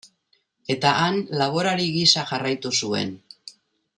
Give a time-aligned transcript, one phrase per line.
[0.75, 3.15] Eta han laborari gisa jarraitu zuen.